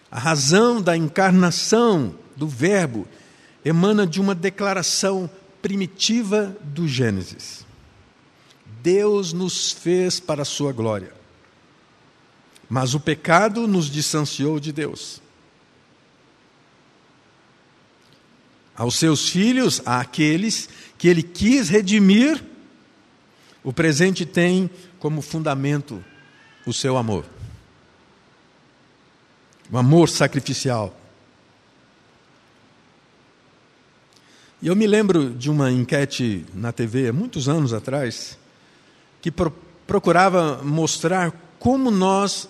A 0.10 0.18
razão 0.18 0.82
da 0.82 0.98
encarnação 0.98 2.16
do 2.36 2.48
Verbo 2.48 3.08
emana 3.64 4.08
de 4.08 4.20
uma 4.20 4.34
declaração 4.34 5.30
primitiva 5.62 6.58
do 6.64 6.88
Gênesis. 6.88 7.64
Deus 8.84 9.32
nos 9.32 9.72
fez 9.72 10.20
para 10.20 10.42
a 10.42 10.46
sua 10.46 10.74
glória. 10.74 11.14
Mas 12.70 12.94
o 12.94 13.00
pecado 13.00 13.66
nos 13.66 13.90
distanciou 13.90 14.60
de 14.60 14.74
Deus. 14.74 15.22
Aos 18.76 18.98
seus 18.98 19.30
filhos, 19.30 19.82
àqueles 19.86 20.68
que 20.98 21.08
ele 21.08 21.24
quis 21.24 21.70
redimir, 21.70 22.44
o 23.64 23.72
presente 23.72 24.26
tem 24.26 24.70
como 25.00 25.22
fundamento 25.22 26.04
o 26.66 26.74
seu 26.74 26.98
amor. 26.98 27.26
O 29.72 29.78
amor 29.78 30.10
sacrificial. 30.10 31.00
E 34.62 34.68
eu 34.68 34.76
me 34.76 34.88
lembro 34.88 35.30
de 35.30 35.50
uma 35.50 35.72
enquete 35.72 36.46
na 36.54 36.74
TV, 36.74 37.14
muitos 37.14 37.48
anos 37.48 37.72
atrás, 37.72 38.38
que 39.24 39.32
pro 39.32 39.52
procurava 39.88 40.62
mostrar 40.64 41.32
como 41.60 41.92
nós 41.92 42.48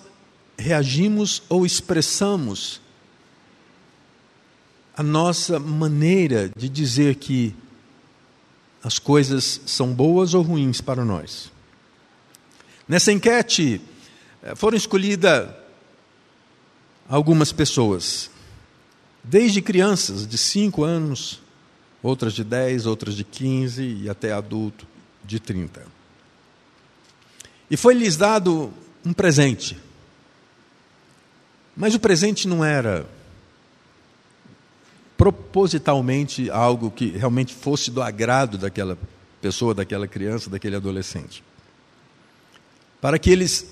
reagimos 0.58 1.42
ou 1.50 1.66
expressamos 1.66 2.80
a 4.96 5.02
nossa 5.02 5.60
maneira 5.60 6.52
de 6.56 6.70
dizer 6.70 7.16
que 7.16 7.56
as 8.84 9.00
coisas 9.00 9.62
são 9.66 9.94
boas 9.94 10.34
ou 10.34 10.44
ruins 10.44 10.80
para 10.80 11.04
nós. 11.04 11.52
Nessa 12.88 13.12
enquete 13.12 13.82
eh, 14.44 14.56
foram 14.56 14.78
escolhidas 14.78 15.50
algumas 17.10 17.52
pessoas, 17.52 18.30
desde 19.24 19.62
crianças 19.62 20.28
de 20.28 20.38
5 20.38 20.84
anos, 20.84 21.42
outras 22.02 22.34
de 22.34 22.44
10, 22.44 22.86
outras 22.86 23.16
de 23.16 23.24
15 23.24 23.84
e 24.04 24.10
até 24.10 24.34
adulto 24.34 24.86
de 25.24 25.40
30. 25.40 26.03
E 27.74 27.76
foi-lhes 27.76 28.16
dado 28.16 28.72
um 29.04 29.12
presente. 29.12 29.76
Mas 31.76 31.96
o 31.96 32.00
presente 32.00 32.48
não 32.48 32.64
era 32.64 33.04
propositalmente 35.18 36.52
algo 36.52 36.92
que 36.92 37.08
realmente 37.08 37.52
fosse 37.52 37.90
do 37.90 38.00
agrado 38.00 38.60
daquela 38.60 38.96
pessoa, 39.42 39.74
daquela 39.74 40.08
criança, 40.08 40.52
daquele 40.52 40.76
adolescente. 40.76 41.44
Para 43.02 43.18
que 43.18 43.32
eles 43.32 43.66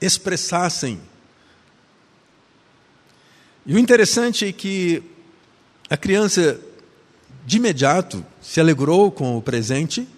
expressassem. 0.00 0.98
E 3.66 3.74
o 3.74 3.78
interessante 3.78 4.46
é 4.46 4.52
que 4.52 5.02
a 5.90 5.96
criança, 5.98 6.58
de 7.44 7.58
imediato, 7.58 8.24
se 8.40 8.60
alegrou 8.60 9.12
com 9.12 9.36
o 9.36 9.42
presente, 9.42 10.08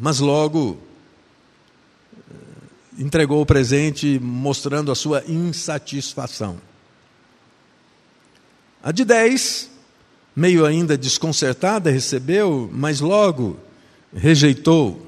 mas 0.00 0.20
logo 0.20 0.85
entregou 2.98 3.40
o 3.40 3.46
presente 3.46 4.18
mostrando 4.18 4.90
a 4.90 4.94
sua 4.94 5.22
insatisfação. 5.28 6.58
A 8.82 8.92
de 8.92 9.04
10, 9.04 9.70
meio 10.34 10.64
ainda 10.64 10.96
desconcertada, 10.96 11.90
recebeu, 11.90 12.70
mas 12.72 13.00
logo 13.00 13.58
rejeitou. 14.14 15.04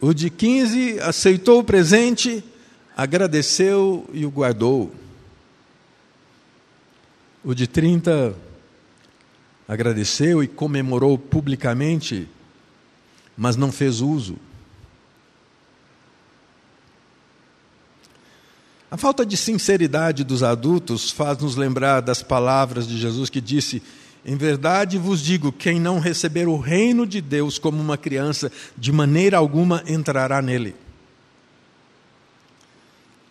O 0.00 0.12
de 0.12 0.28
15 0.28 0.98
aceitou 1.00 1.60
o 1.60 1.64
presente, 1.64 2.44
agradeceu 2.96 4.08
e 4.12 4.26
o 4.26 4.30
guardou. 4.30 4.92
O 7.44 7.54
de 7.54 7.66
30 7.66 8.34
agradeceu 9.66 10.42
e 10.42 10.48
comemorou 10.48 11.16
publicamente, 11.16 12.28
mas 13.36 13.56
não 13.56 13.70
fez 13.72 14.00
uso. 14.00 14.36
A 18.92 18.96
falta 18.98 19.24
de 19.24 19.38
sinceridade 19.38 20.22
dos 20.22 20.42
adultos 20.42 21.10
faz 21.10 21.38
nos 21.38 21.56
lembrar 21.56 22.02
das 22.02 22.22
palavras 22.22 22.86
de 22.86 22.98
Jesus 22.98 23.30
que 23.30 23.40
disse: 23.40 23.82
Em 24.22 24.36
verdade 24.36 24.98
vos 24.98 25.22
digo, 25.22 25.50
quem 25.50 25.80
não 25.80 25.98
receber 25.98 26.46
o 26.46 26.58
reino 26.58 27.06
de 27.06 27.22
Deus 27.22 27.58
como 27.58 27.80
uma 27.80 27.96
criança, 27.96 28.52
de 28.76 28.92
maneira 28.92 29.38
alguma 29.38 29.82
entrará 29.86 30.42
nele. 30.42 30.76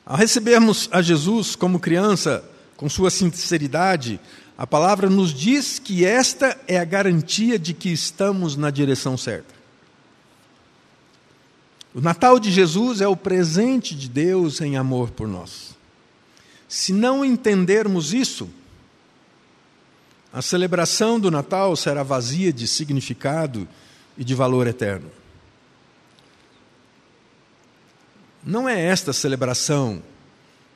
Ao 0.03 0.17
recebermos 0.17 0.89
a 0.91 0.99
Jesus 0.99 1.55
como 1.55 1.79
criança, 1.79 2.43
com 2.75 2.89
sua 2.89 3.11
sinceridade, 3.11 4.19
a 4.57 4.65
palavra 4.65 5.11
nos 5.11 5.31
diz 5.31 5.77
que 5.77 6.03
esta 6.03 6.59
é 6.67 6.79
a 6.79 6.85
garantia 6.85 7.59
de 7.59 7.75
que 7.75 7.89
estamos 7.89 8.55
na 8.55 8.71
direção 8.71 9.15
certa. 9.15 9.60
O 11.93 11.99
Natal 11.99 12.39
de 12.39 12.51
Jesus 12.51 13.01
é 13.01 13.07
o 13.07 13.17
presente 13.17 13.95
de 13.95 14.07
Deus 14.07 14.61
em 14.61 14.77
amor 14.77 15.11
por 15.11 15.27
nós. 15.27 15.75
Se 16.67 16.93
não 16.93 17.25
entendermos 17.25 18.13
isso, 18.13 18.49
a 20.31 20.41
celebração 20.41 21.19
do 21.19 21.29
Natal 21.29 21.75
será 21.75 22.03
vazia 22.03 22.53
de 22.53 22.65
significado 22.65 23.67
e 24.17 24.23
de 24.23 24.33
valor 24.33 24.67
eterno. 24.67 25.11
Não 28.43 28.67
é 28.67 28.81
esta 28.81 29.11
celebração 29.11 30.01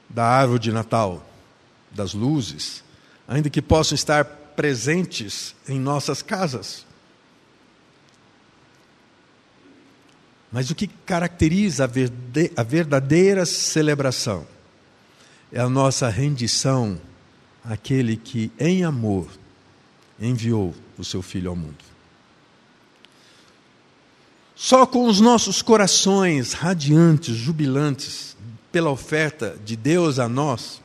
da 0.10 0.26
árvore 0.26 0.60
de 0.60 0.72
Natal, 0.72 1.26
das 1.92 2.14
luzes, 2.14 2.84
ainda 3.28 3.50
que 3.50 3.62
possam 3.62 3.96
estar 3.96 4.26
presentes 4.26 5.56
em 5.68 5.80
nossas 5.80 6.22
casas. 6.22 6.86
Mas 10.52 10.70
o 10.70 10.76
que 10.76 10.88
caracteriza 10.88 11.90
a 12.56 12.64
verdadeira 12.64 13.46
celebração 13.46 14.46
é 15.52 15.60
a 15.60 15.70
nossa 15.70 16.10
rendição 16.10 17.00
àquele 17.64 18.16
que, 18.16 18.52
em 18.60 18.84
amor, 18.84 19.28
enviou 20.20 20.74
o 20.98 21.04
seu 21.04 21.22
Filho 21.22 21.50
ao 21.50 21.56
mundo. 21.56 21.84
Só 24.56 24.86
com 24.86 25.08
os 25.08 25.20
nossos 25.20 25.62
corações 25.62 26.54
radiantes, 26.54 27.36
jubilantes, 27.36 28.38
pela 28.72 28.90
oferta 28.90 29.58
de 29.66 29.76
Deus 29.76 30.20
a 30.20 30.30
nós, 30.30 30.82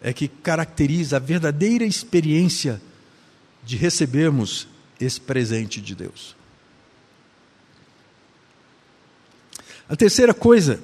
é 0.00 0.12
que 0.12 0.28
caracteriza 0.28 1.16
a 1.16 1.20
verdadeira 1.20 1.84
experiência 1.84 2.80
de 3.64 3.76
recebermos 3.76 4.68
esse 5.00 5.20
presente 5.20 5.80
de 5.80 5.94
Deus. 5.94 6.36
A 9.88 9.94
terceira 9.94 10.34
coisa 10.34 10.80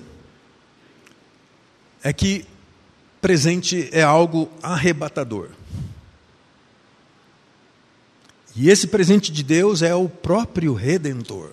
é 2.02 2.12
que 2.12 2.46
presente 3.20 3.88
é 3.92 4.02
algo 4.02 4.50
arrebatador. 4.62 5.50
E 8.54 8.68
esse 8.68 8.86
presente 8.86 9.32
de 9.32 9.42
Deus 9.42 9.82
é 9.82 9.94
o 9.94 10.08
próprio 10.08 10.74
Redentor. 10.74 11.50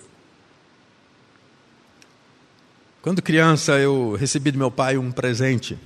Quando 3.00 3.22
criança, 3.22 3.78
eu 3.78 4.14
recebi 4.18 4.50
do 4.50 4.58
meu 4.58 4.70
pai 4.70 4.98
um 4.98 5.10
presente. 5.10 5.78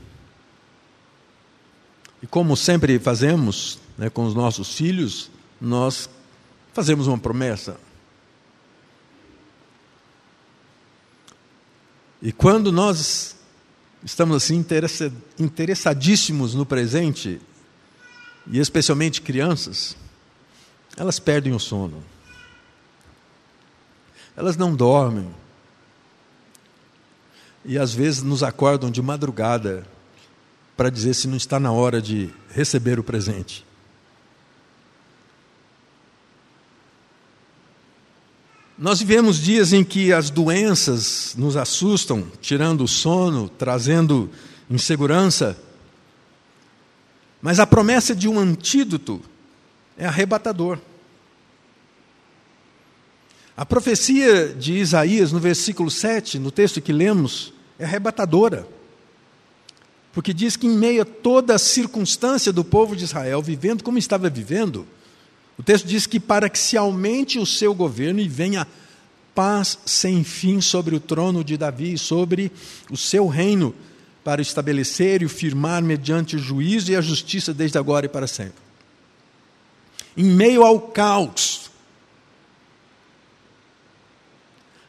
E 2.20 2.26
como 2.26 2.56
sempre 2.56 2.98
fazemos 2.98 3.78
né, 3.96 4.10
com 4.10 4.24
os 4.24 4.34
nossos 4.34 4.74
filhos, 4.74 5.30
nós 5.60 6.08
fazemos 6.72 7.06
uma 7.06 7.18
promessa. 7.18 7.78
E 12.24 12.32
quando 12.32 12.72
nós 12.72 13.36
estamos 14.02 14.34
assim 14.34 14.64
interessadíssimos 15.38 16.54
no 16.54 16.64
presente, 16.64 17.38
e 18.46 18.58
especialmente 18.58 19.20
crianças, 19.20 19.94
elas 20.96 21.18
perdem 21.18 21.52
o 21.52 21.60
sono. 21.60 22.02
Elas 24.34 24.56
não 24.56 24.74
dormem. 24.74 25.28
E 27.62 27.76
às 27.76 27.92
vezes 27.92 28.22
nos 28.22 28.42
acordam 28.42 28.90
de 28.90 29.02
madrugada 29.02 29.86
para 30.74 30.88
dizer 30.88 31.12
se 31.12 31.28
não 31.28 31.36
está 31.36 31.60
na 31.60 31.72
hora 31.72 32.00
de 32.00 32.30
receber 32.48 32.98
o 32.98 33.04
presente. 33.04 33.66
Nós 38.76 38.98
vivemos 38.98 39.38
dias 39.38 39.72
em 39.72 39.84
que 39.84 40.12
as 40.12 40.30
doenças 40.30 41.36
nos 41.38 41.56
assustam, 41.56 42.26
tirando 42.40 42.82
o 42.82 42.88
sono, 42.88 43.48
trazendo 43.48 44.28
insegurança. 44.68 45.56
Mas 47.40 47.60
a 47.60 47.66
promessa 47.66 48.16
de 48.16 48.28
um 48.28 48.36
antídoto 48.36 49.22
é 49.96 50.06
arrebatador. 50.06 50.78
A 53.56 53.64
profecia 53.64 54.48
de 54.48 54.72
Isaías, 54.72 55.30
no 55.30 55.38
versículo 55.38 55.88
7, 55.88 56.40
no 56.40 56.50
texto 56.50 56.80
que 56.80 56.92
lemos, 56.92 57.52
é 57.78 57.84
arrebatadora. 57.84 58.66
Porque 60.12 60.34
diz 60.34 60.56
que, 60.56 60.66
em 60.66 60.76
meio 60.76 61.02
a 61.02 61.04
toda 61.04 61.54
a 61.54 61.58
circunstância 61.60 62.52
do 62.52 62.64
povo 62.64 62.96
de 62.96 63.04
Israel, 63.04 63.40
vivendo 63.40 63.84
como 63.84 63.98
estava 63.98 64.28
vivendo, 64.28 64.84
o 65.58 65.62
texto 65.62 65.86
diz 65.86 66.06
que 66.06 66.18
para 66.18 66.48
que 66.48 66.58
se 66.58 66.76
aumente 66.76 67.38
o 67.38 67.46
seu 67.46 67.74
governo 67.74 68.20
e 68.20 68.28
venha 68.28 68.66
paz 69.34 69.78
sem 69.84 70.22
fim 70.22 70.60
sobre 70.60 70.94
o 70.94 71.00
trono 71.00 71.42
de 71.44 71.56
Davi 71.56 71.94
e 71.94 71.98
sobre 71.98 72.52
o 72.90 72.96
seu 72.96 73.26
reino, 73.26 73.74
para 74.22 74.40
estabelecer 74.40 75.22
e 75.22 75.28
firmar 75.28 75.82
mediante 75.82 76.36
o 76.36 76.38
juízo 76.38 76.90
e 76.90 76.96
a 76.96 77.00
justiça 77.02 77.52
desde 77.52 77.76
agora 77.76 78.06
e 78.06 78.08
para 78.08 78.26
sempre. 78.26 78.64
Em 80.16 80.24
meio 80.24 80.64
ao 80.64 80.80
caos, 80.80 81.70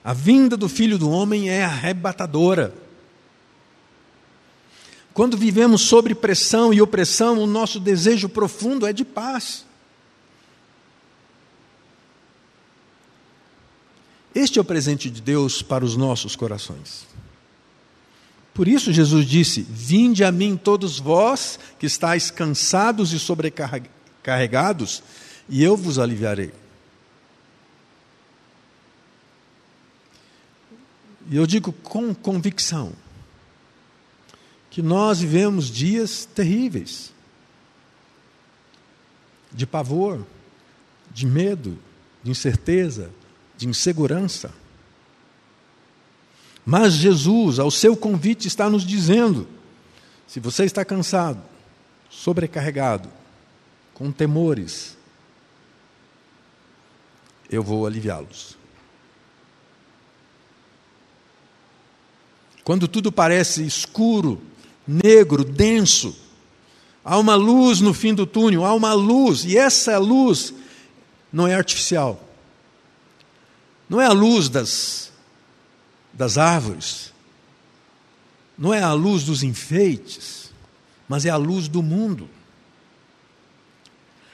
a 0.03 0.13
vinda 0.13 0.55
do 0.55 0.69
Filho 0.69 0.97
do 0.97 1.09
Homem 1.09 1.49
é 1.49 1.65
arrebatadora. 1.65 2.73
Quando 5.13 5.35
vivemos 5.35 5.81
sob 5.81 6.13
pressão 6.15 6.73
e 6.73 6.81
opressão, 6.81 7.39
o 7.39 7.47
nosso 7.47 7.79
desejo 7.79 8.29
profundo 8.29 8.85
é 8.85 8.93
de 8.93 9.03
paz. 9.03 9.65
Este 14.35 14.59
é 14.59 14.61
o 14.61 14.65
presente 14.65 15.09
de 15.09 15.21
Deus 15.21 15.61
para 15.61 15.85
os 15.85 15.95
nossos 15.95 16.35
corações. 16.35 17.07
Por 18.53 18.67
isso 18.67 18.91
Jesus 18.91 19.25
disse: 19.25 19.61
Vinde 19.61 20.25
a 20.25 20.31
mim 20.31 20.57
todos 20.57 20.99
vós 20.99 21.57
que 21.79 21.85
estáis 21.85 22.29
cansados 22.29 23.13
e 23.13 23.19
sobrecarregados, 23.19 25.01
e 25.47 25.63
eu 25.63 25.77
vos 25.77 25.97
aliviarei. 25.97 26.51
E 31.31 31.37
eu 31.37 31.47
digo 31.47 31.71
com 31.71 32.13
convicção 32.13 32.91
que 34.69 34.81
nós 34.81 35.21
vivemos 35.21 35.71
dias 35.71 36.25
terríveis 36.25 37.13
de 39.51 39.65
pavor, 39.65 40.25
de 41.09 41.25
medo, 41.25 41.79
de 42.21 42.29
incerteza, 42.29 43.09
de 43.57 43.67
insegurança. 43.67 44.53
Mas 46.65 46.93
Jesus, 46.93 47.59
ao 47.59 47.69
seu 47.69 47.95
convite, 47.95 48.47
está 48.47 48.69
nos 48.69 48.85
dizendo: 48.85 49.47
se 50.27 50.39
você 50.39 50.65
está 50.65 50.83
cansado, 50.83 51.41
sobrecarregado, 52.09 53.09
com 53.93 54.11
temores, 54.11 54.97
eu 57.49 57.61
vou 57.61 57.85
aliviá-los. 57.85 58.57
Quando 62.63 62.87
tudo 62.87 63.11
parece 63.11 63.63
escuro, 63.63 64.41
negro, 64.87 65.43
denso, 65.43 66.17
há 67.03 67.15
uma 67.19 67.35
luz 67.35 67.79
no 67.79 67.93
fim 67.93 68.11
do 68.11 68.25
túnel, 68.25 68.65
há 68.65 68.73
uma 68.73 68.93
luz, 68.93 69.45
e 69.45 69.55
essa 69.55 69.99
luz 69.99 70.51
não 71.31 71.47
é 71.47 71.53
artificial. 71.53 72.24
Não 73.89 74.01
é 74.01 74.05
a 74.05 74.11
luz 74.11 74.49
das, 74.49 75.11
das 76.13 76.37
árvores, 76.37 77.13
não 78.57 78.73
é 78.73 78.81
a 78.81 78.93
luz 78.93 79.23
dos 79.23 79.43
enfeites, 79.43 80.51
mas 81.07 81.25
é 81.25 81.29
a 81.29 81.37
luz 81.37 81.67
do 81.67 81.83
mundo. 81.83 82.29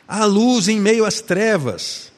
Há 0.08 0.26
luz 0.26 0.68
em 0.68 0.80
meio 0.80 1.06
às 1.06 1.22
trevas, 1.22 2.12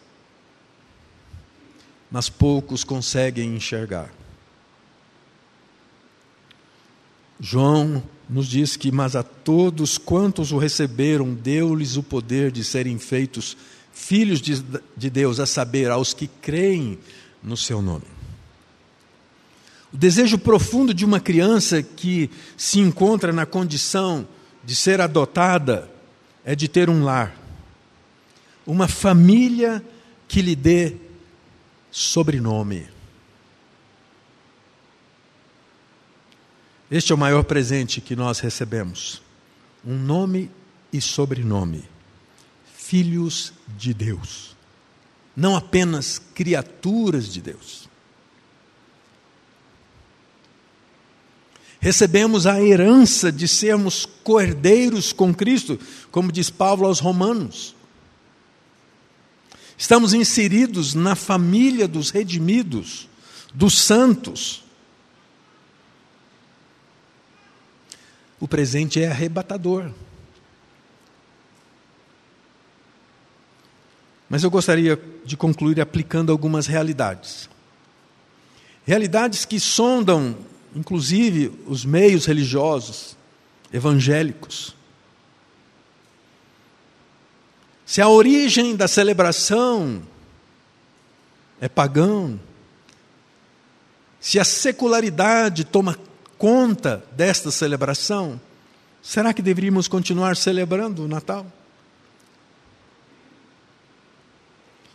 mas 2.11 2.29
poucos 2.29 2.83
conseguem 2.83 3.55
enxergar. 3.55 4.11
João 7.39 8.03
nos 8.29 8.47
diz 8.47 8.77
que, 8.77 8.91
mas 8.91 9.15
a 9.15 9.23
todos 9.23 9.97
quantos 9.97 10.51
o 10.51 10.57
receberam, 10.57 11.33
deu-lhes 11.33 11.97
o 11.97 12.03
poder 12.03 12.51
de 12.51 12.63
serem 12.63 12.97
feitos 12.97 13.57
filhos 13.91 14.41
de, 14.41 14.63
de 14.97 15.09
Deus, 15.09 15.39
a 15.39 15.45
saber, 15.45 15.91
aos 15.91 16.13
que 16.13 16.27
creem 16.27 16.97
no 17.43 17.57
seu 17.57 17.81
nome. 17.81 18.05
O 19.91 19.97
desejo 19.97 20.39
profundo 20.39 20.93
de 20.93 21.05
uma 21.05 21.19
criança 21.19 21.83
que 21.83 22.29
se 22.57 22.79
encontra 22.79 23.31
na 23.31 23.45
condição 23.45 24.27
de 24.63 24.75
ser 24.75 24.99
adotada 25.01 25.91
é 26.43 26.55
de 26.55 26.67
ter 26.67 26.89
um 26.89 27.03
lar, 27.03 27.35
uma 28.65 28.87
família 28.87 29.83
que 30.27 30.41
lhe 30.41 30.55
dê 30.55 30.95
sobrenome. 31.91 32.87
Este 36.89 37.11
é 37.11 37.15
o 37.15 37.17
maior 37.17 37.43
presente 37.43 38.01
que 38.01 38.15
nós 38.15 38.39
recebemos: 38.39 39.21
um 39.85 39.97
nome 39.97 40.49
e 40.91 40.99
sobrenome. 40.99 41.83
Filhos 42.75 43.53
de 43.77 43.93
Deus. 43.93 44.52
Não 45.35 45.55
apenas 45.55 46.21
criaturas 46.33 47.31
de 47.31 47.41
Deus. 47.41 47.89
Recebemos 51.79 52.47
a 52.47 52.61
herança 52.61 53.29
de 53.29 53.45
sermos 53.45 54.05
cordeiros 54.05 55.11
com 55.11 55.33
Cristo, 55.33 55.77
como 56.11 56.31
diz 56.31 56.49
Paulo 56.49 56.85
aos 56.85 56.99
Romanos. 56.99 57.75
Estamos 59.77 60.13
inseridos 60.13 60.93
na 60.93 61.13
família 61.13 61.85
dos 61.87 62.09
redimidos, 62.09 63.09
dos 63.53 63.77
santos. 63.77 64.63
O 68.39 68.47
presente 68.47 69.01
é 69.01 69.09
arrebatador. 69.09 69.91
Mas 74.33 74.43
eu 74.43 74.49
gostaria 74.49 74.99
de 75.23 75.37
concluir 75.37 75.79
aplicando 75.79 76.31
algumas 76.31 76.65
realidades. 76.65 77.47
Realidades 78.83 79.45
que 79.45 79.59
sondam, 79.59 80.35
inclusive, 80.75 81.51
os 81.67 81.85
meios 81.85 82.25
religiosos, 82.25 83.15
evangélicos. 83.71 84.75
Se 87.85 88.01
a 88.01 88.09
origem 88.09 88.75
da 88.75 88.87
celebração 88.87 90.01
é 91.61 91.69
pagão, 91.69 92.39
se 94.19 94.39
a 94.39 94.43
secularidade 94.43 95.63
toma 95.63 95.95
conta 96.39 97.05
desta 97.11 97.51
celebração, 97.51 98.41
será 98.99 99.31
que 99.31 99.43
deveríamos 99.43 99.87
continuar 99.87 100.35
celebrando 100.35 101.05
o 101.05 101.07
Natal? 101.07 101.45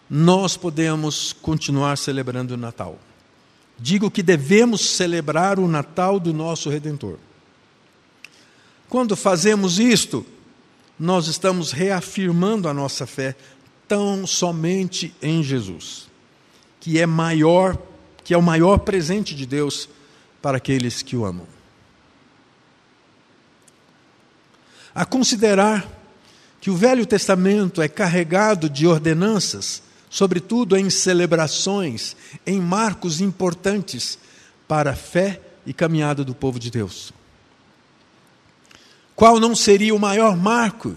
Nós 0.08 0.56
podemos 0.56 1.32
continuar 1.32 1.98
celebrando 1.98 2.54
o 2.54 2.56
Natal. 2.56 2.98
Digo 3.78 4.10
que 4.10 4.22
devemos 4.22 4.80
celebrar 4.80 5.58
o 5.58 5.68
Natal 5.68 6.18
do 6.18 6.32
nosso 6.32 6.70
Redentor. 6.70 7.18
Quando 8.88 9.14
fazemos 9.14 9.78
isto, 9.78 10.24
nós 10.98 11.28
estamos 11.28 11.70
reafirmando 11.72 12.68
a 12.68 12.74
nossa 12.74 13.06
fé 13.06 13.36
tão 13.86 14.26
somente 14.26 15.14
em 15.22 15.42
Jesus, 15.42 16.08
que 16.80 16.98
é 16.98 17.06
maior, 17.06 17.78
que 18.24 18.34
é 18.34 18.38
o 18.38 18.42
maior 18.42 18.78
presente 18.78 19.34
de 19.34 19.46
Deus 19.46 19.88
para 20.40 20.56
aqueles 20.56 21.02
que 21.02 21.16
o 21.16 21.24
amam. 21.24 21.46
A 24.94 25.04
considerar 25.04 25.86
que 26.60 26.70
o 26.70 26.76
Velho 26.76 27.06
Testamento 27.06 27.80
é 27.80 27.88
carregado 27.88 28.68
de 28.68 28.86
ordenanças 28.86 29.82
sobretudo 30.10 30.76
em 30.76 30.88
celebrações, 30.90 32.16
em 32.46 32.60
marcos 32.60 33.20
importantes 33.20 34.18
para 34.66 34.92
a 34.92 34.96
fé 34.96 35.40
e 35.66 35.72
caminhada 35.72 36.24
do 36.24 36.34
povo 36.34 36.58
de 36.58 36.70
Deus. 36.70 37.12
Qual 39.14 39.40
não 39.40 39.54
seria 39.54 39.94
o 39.94 39.98
maior 39.98 40.36
marco 40.36 40.96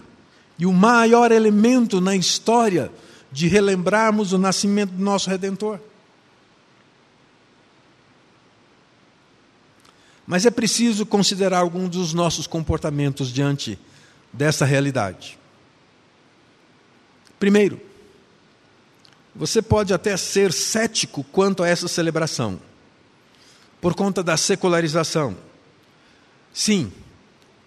e 0.57 0.65
o 0.65 0.73
maior 0.73 1.31
elemento 1.31 1.99
na 1.99 2.15
história 2.15 2.91
de 3.31 3.47
relembrarmos 3.47 4.31
o 4.31 4.37
nascimento 4.37 4.91
do 4.91 5.03
nosso 5.03 5.29
Redentor? 5.29 5.79
Mas 10.25 10.45
é 10.45 10.51
preciso 10.51 11.05
considerar 11.05 11.59
alguns 11.59 11.89
dos 11.89 12.13
nossos 12.13 12.47
comportamentos 12.47 13.33
diante 13.33 13.77
dessa 14.31 14.63
realidade. 14.63 15.37
Primeiro, 17.39 17.81
você 19.35 19.61
pode 19.61 19.93
até 19.93 20.15
ser 20.17 20.51
cético 20.51 21.23
quanto 21.23 21.63
a 21.63 21.67
essa 21.67 21.87
celebração, 21.87 22.59
por 23.79 23.95
conta 23.95 24.21
da 24.21 24.37
secularização. 24.37 25.35
Sim, 26.53 26.91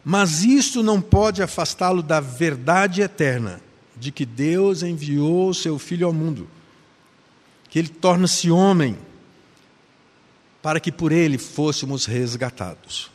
mas 0.04 0.44
isto 0.44 0.82
não 0.82 1.00
pode 1.00 1.42
afastá-lo 1.42 2.02
da 2.02 2.20
verdade 2.20 3.00
eterna 3.00 3.60
de 3.96 4.12
que 4.12 4.26
Deus 4.26 4.82
enviou 4.82 5.48
o 5.48 5.54
seu 5.54 5.78
Filho 5.78 6.06
ao 6.06 6.12
mundo, 6.12 6.48
que 7.70 7.78
ele 7.78 7.88
torna-se 7.88 8.50
homem, 8.50 8.98
para 10.60 10.80
que 10.80 10.92
por 10.92 11.12
ele 11.12 11.38
fôssemos 11.38 12.04
resgatados. 12.04 13.10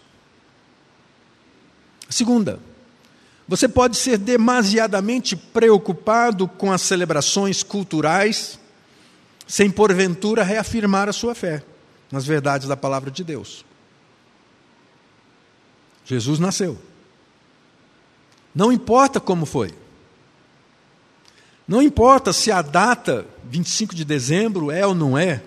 Segunda, 2.10 2.60
você 3.50 3.68
pode 3.68 3.98
ser 3.98 4.20
demasiadamente 4.20 5.36
preocupado 5.36 6.48
com 6.48 6.72
as 6.72 6.84
celebrações 6.84 7.64
culturais, 7.64 8.60
sem 9.48 9.72
porventura 9.72 10.44
reafirmar 10.44 11.10
a 11.10 11.14
sua 11.14 11.34
fé 11.34 11.64
nas 12.12 12.28
verdades 12.28 12.68
da 12.68 12.78
palavra 12.78 13.10
de 13.10 13.24
Deus. 13.24 13.66
Jesus 16.06 16.38
nasceu. 16.38 16.78
Não 18.54 18.72
importa 18.72 19.20
como 19.20 19.48
foi. 19.48 19.74
Não 21.68 21.82
importa 21.82 22.32
se 22.32 22.52
a 22.52 22.62
data, 22.62 23.26
25 23.46 23.96
de 23.96 24.06
dezembro, 24.06 24.70
é 24.70 24.86
ou 24.86 24.94
não 24.94 25.18
é. 25.18 25.42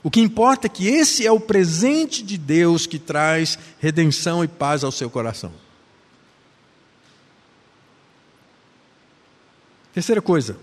O 0.00 0.12
que 0.12 0.20
importa 0.20 0.68
é 0.68 0.70
que 0.70 0.86
esse 0.86 1.26
é 1.26 1.32
o 1.32 1.40
presente 1.40 2.22
de 2.22 2.38
Deus 2.38 2.86
que 2.86 3.00
traz 3.00 3.58
redenção 3.80 4.44
e 4.44 4.48
paz 4.48 4.84
ao 4.84 4.92
seu 4.92 5.10
coração. 5.10 5.63
Terceira 9.94 10.20
coisa, 10.20 10.56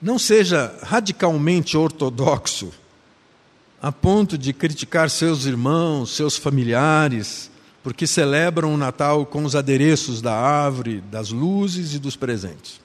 não 0.00 0.20
seja 0.20 0.72
radicalmente 0.84 1.76
ortodoxo 1.76 2.72
a 3.82 3.90
ponto 3.90 4.38
de 4.38 4.52
criticar 4.52 5.10
seus 5.10 5.46
irmãos, 5.46 6.14
seus 6.14 6.36
familiares, 6.36 7.50
porque 7.82 8.06
celebram 8.06 8.72
o 8.72 8.76
Natal 8.76 9.26
com 9.26 9.44
os 9.44 9.56
adereços 9.56 10.22
da 10.22 10.32
árvore, 10.32 11.00
das 11.00 11.30
luzes 11.30 11.92
e 11.92 11.98
dos 11.98 12.14
presentes. 12.14 12.80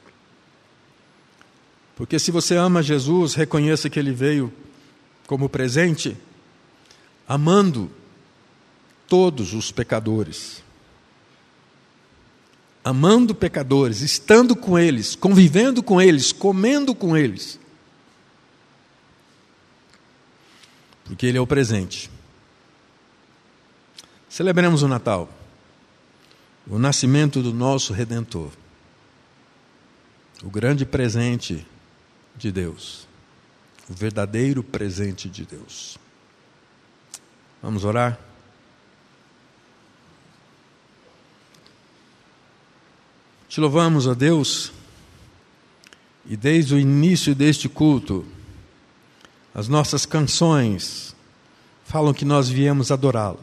Porque 1.96 2.18
se 2.18 2.32
você 2.32 2.56
ama 2.56 2.82
Jesus, 2.82 3.36
reconheça 3.36 3.88
que 3.88 4.00
ele 4.00 4.12
veio 4.12 4.52
como 5.28 5.48
presente, 5.48 6.18
amando 7.28 7.92
todos 9.08 9.54
os 9.54 9.72
pecadores 9.72 10.64
amando 12.84 13.36
pecadores, 13.36 14.02
estando 14.02 14.56
com 14.56 14.78
eles, 14.78 15.16
convivendo 15.16 15.84
com 15.84 16.02
eles, 16.02 16.32
comendo 16.32 16.96
com 16.96 17.16
eles. 17.16 17.60
Porque 21.04 21.26
Ele 21.26 21.38
é 21.38 21.42
o 21.42 21.48
presente. 21.48 22.10
Celebremos 24.30 24.84
o 24.84 24.88
Natal. 24.88 25.30
o 26.68 26.78
nascimento 26.78 27.42
do 27.42 27.52
nosso 27.52 27.94
Redentor, 27.94 28.52
o 30.44 30.52
grande 30.52 30.86
presente 30.86 31.66
de 32.36 32.52
Deus, 32.52 33.08
o 33.90 33.94
verdadeiro 33.94 34.62
presente 34.62 35.28
de 35.28 35.46
Deus. 35.46 35.98
Vamos 37.60 37.84
orar? 37.84 38.20
Te 43.50 43.60
louvamos, 43.60 44.06
ó 44.06 44.14
Deus, 44.14 44.72
e 46.24 46.38
desde 46.38 46.76
o 46.76 46.80
início 46.80 47.34
deste 47.34 47.68
culto, 47.68 48.24
as 49.56 49.68
nossas 49.68 50.06
canções 50.06 51.16
falam 51.84 52.14
que 52.14 52.24
nós 52.24 52.48
viemos 52.48 52.92
adorá-lo. 52.92 53.40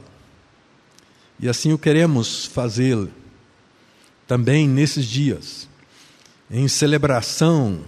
E 1.40 1.48
assim 1.48 1.72
o 1.72 1.78
queremos 1.78 2.46
fazer 2.46 3.08
também 4.28 4.68
nesses 4.68 5.04
dias, 5.04 5.68
em 6.48 6.68
celebração 6.68 7.80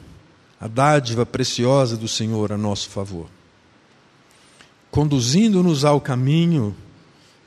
à 0.60 0.66
dádiva 0.66 1.24
preciosa 1.24 1.96
do 1.96 2.08
Senhor 2.08 2.50
a 2.50 2.58
nosso 2.58 2.90
favor, 2.90 3.28
conduzindo-nos 4.90 5.84
ao 5.84 6.00
caminho 6.00 6.74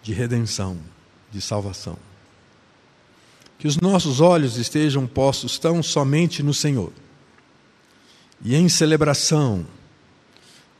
de 0.01 0.13
redenção, 0.13 0.77
de 1.29 1.41
salvação. 1.41 1.97
Que 3.61 3.67
os 3.67 3.77
nossos 3.77 4.19
olhos 4.19 4.57
estejam 4.57 5.05
postos 5.05 5.59
tão 5.59 5.83
somente 5.83 6.41
no 6.41 6.51
Senhor. 6.51 6.91
E 8.43 8.55
em 8.55 8.67
celebração, 8.67 9.67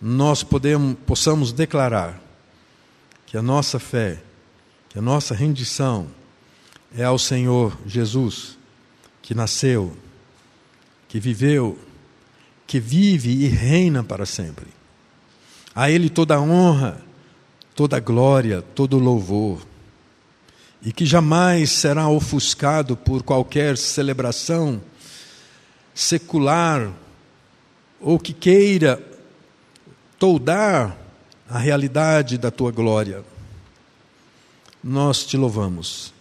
nós 0.02 0.42
podemos, 0.42 0.98
possamos 1.06 1.54
declarar 1.54 2.20
que 3.28 3.38
a 3.38 3.42
nossa 3.44 3.78
fé, 3.78 4.24
que 4.90 4.98
a 4.98 5.02
nossa 5.02 5.36
rendição 5.36 6.08
é 6.98 7.04
ao 7.04 7.20
Senhor 7.20 7.78
Jesus, 7.86 8.58
que 9.22 9.36
nasceu, 9.36 9.96
que 11.08 11.20
viveu, 11.20 11.78
que 12.66 12.80
vive 12.80 13.30
e 13.30 13.48
reina 13.48 14.04
para 14.04 14.26
sempre. 14.26 14.66
A 15.76 15.92
Ele 15.92 16.10
toda 16.10 16.34
a 16.34 16.42
honra, 16.42 17.00
toda 17.76 17.98
a 17.98 18.00
glória, 18.00 18.60
todo 18.60 18.98
o 18.98 19.00
louvor 19.00 19.70
e 20.84 20.92
que 20.92 21.06
jamais 21.06 21.72
será 21.72 22.08
ofuscado 22.08 22.98
por 22.98 23.22
qualquer 23.22 23.78
celebração 23.78 24.82
secular 25.94 26.92
ou 28.00 28.18
que 28.18 28.34
queira 28.34 29.02
toldar 30.18 30.98
a 31.48 31.60
realidade 31.60 32.38
da 32.38 32.50
tua 32.50 32.72
glória. 32.72 33.24
Nós 34.84 35.24
te 35.26 35.38
louvamos 35.38 36.14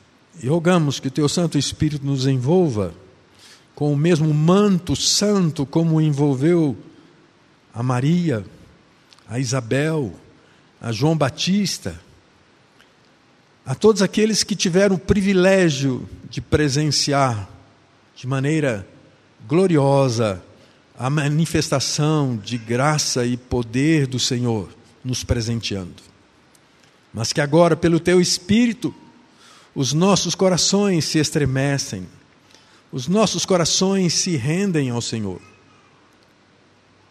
e 0.43 0.49
rogamos 0.49 1.01
que 1.01 1.09
o 1.09 1.11
teu 1.11 1.29
Santo 1.29 1.57
Espírito 1.57 2.05
nos 2.05 2.27
envolva 2.27 2.93
com 3.75 3.93
o 3.93 3.97
mesmo 3.97 4.33
manto 4.35 4.95
santo 4.95 5.65
como 5.65 6.01
envolveu 6.01 6.77
a 7.73 7.83
Maria, 7.83 8.45
a 9.27 9.39
Isabel, 9.39 10.13
a 10.79 10.93
João 10.93 11.17
Batista 11.17 11.99
a 13.65 13.75
todos 13.75 14.03
aqueles 14.03 14.43
que 14.43 14.57
tiveram 14.57 14.97
o 14.97 14.99
privilégio 14.99 16.09
de 16.29 16.41
presenciar 16.41 17.49
de 18.17 18.27
maneira 18.27 18.87
gloriosa 19.47 20.43
a 20.99 21.09
manifestação 21.09 22.37
de 22.37 22.59
graça 22.59 23.25
e 23.25 23.37
poder 23.37 24.07
do 24.07 24.19
Senhor 24.19 24.69
nos 25.03 25.25
presenteando. 25.25 26.03
Mas 27.13 27.33
que 27.33 27.41
agora, 27.41 27.75
pelo 27.75 27.99
teu 27.99 28.21
Espírito, 28.21 28.95
os 29.75 29.93
nossos 29.93 30.35
corações 30.35 31.07
se 31.07 31.19
estremecem, 31.19 32.07
os 32.93 33.09
nossos 33.09 33.47
corações 33.47 34.13
se 34.15 34.37
rendem 34.37 34.91
ao 34.91 35.01
Senhor, 35.01 35.41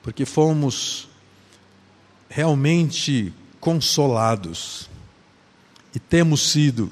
porque 0.03 0.25
fomos 0.25 1.09
realmente 2.29 3.33
consolados 3.59 4.89
e 5.99 6.07
temos 6.07 6.51
sido, 6.51 6.89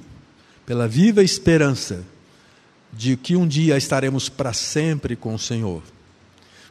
pela 0.65 0.85
viva 0.85 1.23
esperança 1.23 2.03
de 2.91 3.15
que 3.15 3.37
um 3.37 3.47
dia 3.47 3.77
estaremos 3.77 4.27
para 4.27 4.51
sempre 4.51 5.15
com 5.15 5.33
o 5.33 5.39
Senhor, 5.39 5.81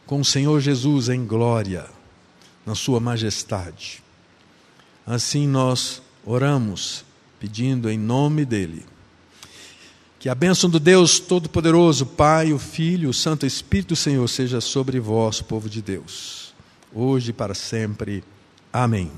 com 0.04 0.20
o 0.20 0.24
Senhor 0.24 0.60
Jesus 0.60 1.08
em 1.08 1.24
glória, 1.24 1.86
na 2.66 2.74
Sua 2.74 3.00
majestade. 3.00 4.02
Assim 5.06 5.48
nós 5.48 6.02
oramos, 6.26 7.06
pedindo 7.40 7.88
em 7.88 7.98
nome 7.98 8.44
dEle. 8.44 8.84
Que 10.18 10.28
a 10.28 10.34
bênção 10.34 10.68
do 10.68 10.78
Deus 10.78 11.18
Todo-Poderoso, 11.18 12.04
Pai, 12.04 12.52
o 12.52 12.58
Filho, 12.58 13.08
o 13.08 13.14
Santo 13.14 13.46
Espírito 13.46 13.96
Senhor, 13.96 14.28
seja 14.28 14.60
sobre 14.60 15.00
vós, 15.00 15.40
povo 15.40 15.70
de 15.70 15.80
Deus, 15.80 16.52
hoje 16.92 17.30
e 17.30 17.32
para 17.32 17.54
sempre. 17.54 18.22
Amém. 18.70 19.10